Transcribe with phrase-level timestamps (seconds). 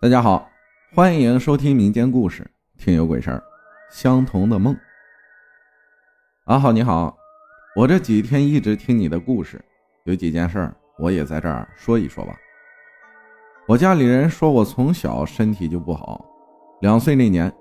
[0.00, 0.48] 大家好，
[0.94, 3.42] 欢迎收听民间故事，听有鬼事儿，
[3.90, 4.76] 相同的梦。
[6.44, 7.18] 阿浩你好，
[7.74, 9.60] 我这几天一直听你的故事，
[10.04, 12.38] 有几件事儿我也在这儿说一说吧。
[13.66, 16.24] 我家里人说我从小身体就不好，
[16.80, 17.52] 两岁那年，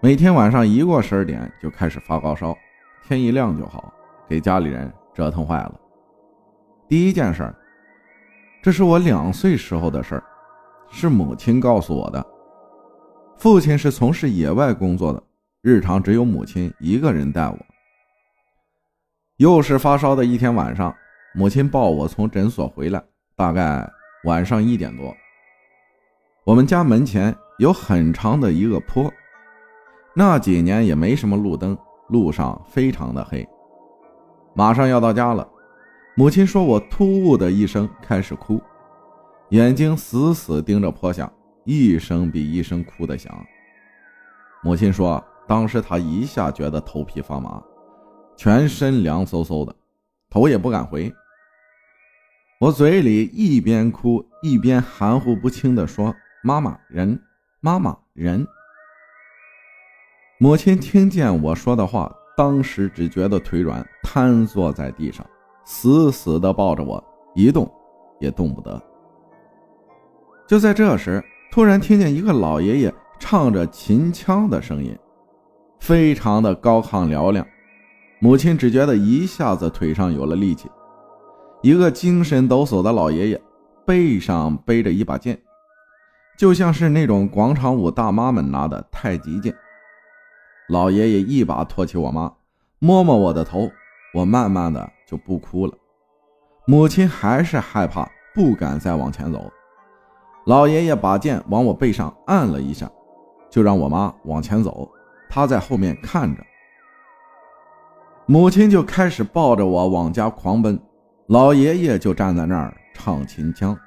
[0.00, 2.56] 每天晚上一过十二点就开始发高烧，
[3.04, 3.92] 天一亮就好，
[4.26, 5.78] 给家里人折腾坏了。
[6.88, 7.54] 第一件事儿，
[8.62, 10.24] 这是我两岁时候的事儿。
[10.90, 12.24] 是母亲告诉我的。
[13.36, 15.22] 父亲是从事野外工作的，
[15.62, 17.56] 日常只有母亲一个人带我。
[19.36, 20.94] 又是发烧的一天晚上，
[21.34, 23.00] 母亲抱我从诊所回来，
[23.36, 23.88] 大概
[24.24, 25.14] 晚上一点多。
[26.44, 29.12] 我们家门前有很长的一个坡，
[30.14, 31.78] 那几年也没什么路灯，
[32.08, 33.46] 路上非常的黑。
[34.54, 35.46] 马上要到家了，
[36.16, 38.60] 母亲说我突兀的一声开始哭。
[39.50, 41.30] 眼睛死死盯着坡下，
[41.64, 43.34] 一声比一声哭得响。
[44.62, 47.62] 母亲说，当时她一下觉得头皮发麻，
[48.36, 49.74] 全身凉飕飕的，
[50.28, 51.10] 头也不敢回。
[52.60, 57.18] 我嘴里一边哭一边含糊不清地说：“妈妈人，
[57.60, 58.46] 妈妈人。”
[60.38, 65.24] 母亲听见我说的话，当时只觉得腿软，瘫坐在地上，
[65.64, 67.02] 死死地抱着我，
[67.34, 67.72] 一动
[68.20, 68.82] 也动不得。
[70.48, 74.98] 就在这时，突然听见一个老爷爷唱着秦腔的声音，
[75.78, 77.46] 非常的高亢嘹亮。
[78.18, 80.70] 母亲只觉得一下子腿上有了力气。
[81.60, 83.42] 一个精神抖擞的老爷爷，
[83.84, 85.38] 背上背着一把剑，
[86.38, 89.54] 就像是那种广场舞大妈们拿的太极剑。
[90.70, 92.32] 老爷爷一把托起我妈，
[92.78, 93.70] 摸摸我的头，
[94.14, 95.74] 我慢慢的就不哭了。
[96.64, 99.52] 母亲还是害怕，不敢再往前走。
[100.48, 102.90] 老爷爷把剑往我背上按了一下，
[103.50, 104.90] 就让我妈往前走，
[105.28, 106.42] 他在后面看着。
[108.24, 110.80] 母亲就开始抱着我往家狂奔，
[111.26, 113.78] 老爷爷就站在那儿唱秦腔。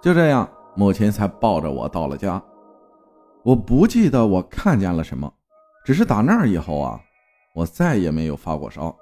[0.00, 2.42] 就这样，母亲才抱着我到了家。
[3.44, 5.32] 我不记得我看见了什么，
[5.84, 7.00] 只是打那儿以后啊，
[7.54, 8.92] 我再也没有发过烧。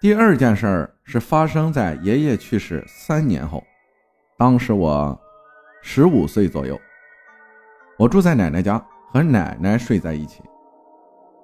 [0.00, 3.60] 第二件事是发生在爷爷去世三年后。
[4.36, 5.16] 当时我
[5.80, 6.78] 十五岁左右，
[7.96, 10.42] 我住在奶奶家，和奶奶睡在一起，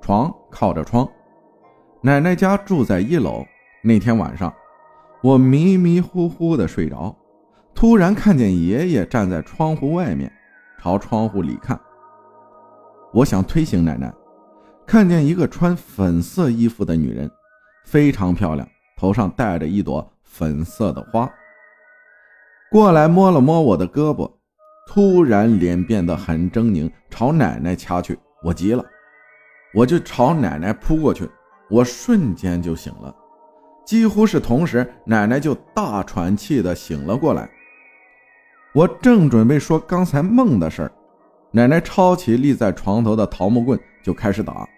[0.01, 1.09] 床靠着窗。
[2.01, 3.45] 奶奶家住在一楼。
[3.83, 4.53] 那天晚上，
[5.23, 7.17] 我迷迷糊糊的睡着，
[7.75, 10.31] 突然看见爷爷站在窗户外面，
[10.79, 11.81] 朝窗户里看。
[13.13, 14.13] 我想推醒奶奶，
[14.85, 17.31] 看见一个穿粉色衣服的女人，
[17.85, 21.31] 非常漂亮，头上戴着一朵粉色的花。
[22.71, 24.31] 过来摸了摸我的胳膊，
[24.87, 28.17] 突然脸变得很狰狞，朝奶奶掐去。
[28.45, 28.85] 我急了，
[29.75, 31.29] 我就朝奶奶扑过去。
[31.69, 33.13] 我瞬间就醒了，
[33.85, 37.51] 几乎是同时，奶奶就大喘气的醒了过来。
[38.73, 40.93] 我正准备说刚才梦的事儿，
[41.51, 44.69] 奶奶抄起立在床头的桃木棍就开始打，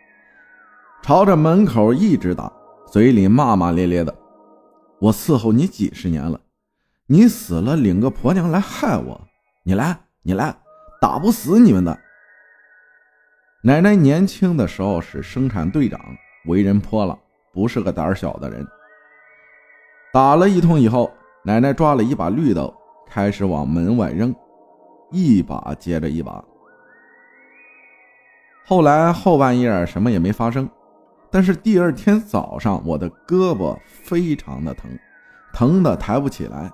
[1.02, 2.50] 朝着门口一直打，
[2.86, 4.14] 嘴里骂骂咧咧的
[4.98, 6.40] ：“我伺候你几十年了。”
[7.12, 9.20] 你死了，领个婆娘来害我！
[9.64, 10.56] 你来，你来，
[10.98, 11.98] 打不死你们的。
[13.62, 16.00] 奶奶年轻的时候是生产队长，
[16.46, 17.14] 为人泼辣，
[17.52, 18.66] 不是个胆小的人。
[20.10, 21.12] 打了一通以后，
[21.44, 22.74] 奶奶抓了一把绿豆，
[23.06, 24.34] 开始往门外扔，
[25.10, 26.42] 一把接着一把。
[28.64, 30.66] 后来后半夜什么也没发生，
[31.30, 34.90] 但是第二天早上，我的胳膊非常的疼，
[35.52, 36.72] 疼的抬不起来。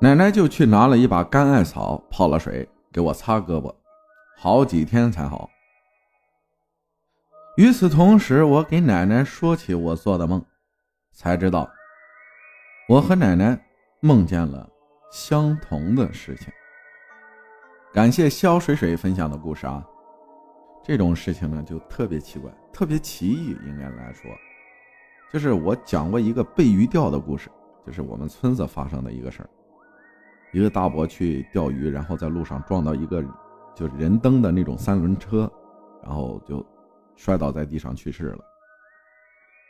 [0.00, 3.74] 奶奶就去拿了一把干艾草，泡了水给我擦胳膊，
[4.36, 5.50] 好几天才好。
[7.56, 10.40] 与此同时，我给奶奶说起我做的梦，
[11.12, 11.68] 才知道
[12.88, 13.60] 我和奶奶
[14.00, 14.70] 梦见了
[15.10, 16.46] 相同的事情。
[17.92, 19.84] 感谢肖水水分享的故事啊，
[20.84, 24.30] 这种事情呢就特别奇怪，特别奇异，应该来说，
[25.32, 27.50] 就是我讲过一个被鱼钓的故事，
[27.84, 29.50] 就是我们村子发生的一个事儿。
[30.50, 33.22] 一个大伯去钓鱼，然后在路上撞到一个
[33.74, 35.50] 就是人蹬的那种三轮车，
[36.02, 36.64] 然后就
[37.16, 38.44] 摔倒在地上去世了。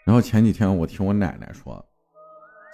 [0.05, 1.85] 然后前几天我听我奶奶说，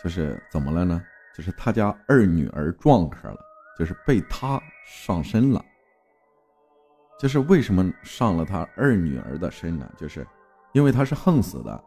[0.03, 1.03] 就是怎么了呢？
[1.35, 3.39] 就是他家二女儿撞车了，
[3.79, 5.65] 就是被他上身了。
[7.19, 9.91] 就是为什么上了他二女儿的身呢？
[9.97, 10.27] 就是
[10.73, 11.85] 因为他是横死的，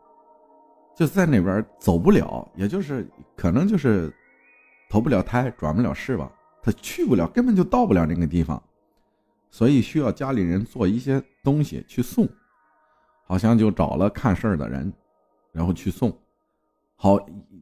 [0.95, 4.11] 就在那边走不了，也就是可能就是。
[4.89, 6.31] 投不了胎，转不了世吧，
[6.61, 8.61] 他去不了，根本就到不了那个地方，
[9.49, 12.27] 所以需要家里人做一些东西去送，
[13.25, 14.91] 好像就找了看事儿的人，
[15.51, 16.17] 然后去送，
[16.95, 17.17] 好，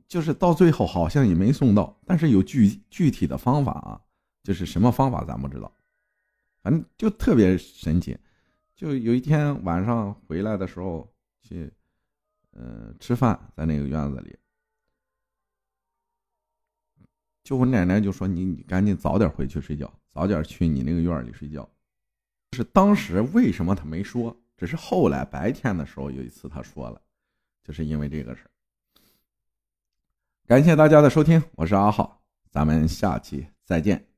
[0.08, 4.02] 就是到最后好像也没送到，但是有具具体的方法啊，
[4.44, 5.72] 就是什么方法咱不知道，
[6.62, 8.18] 反正就特别神奇，
[8.76, 11.12] 就有一天晚上回来的时候
[11.42, 11.72] 去，
[12.54, 14.38] 嗯，吃饭在那个院子里。
[17.46, 21.70] 就我奶奶就说你你赶紧早点回去睡觉，早点去你那个院里睡觉。
[22.54, 27.00] 是当时为什么他没说，只是后来白天的时候有一次他说了，
[27.64, 28.50] 就是因为这个事
[30.48, 32.20] 感谢大家的收听，我是阿浩，
[32.50, 34.15] 咱们下期再见。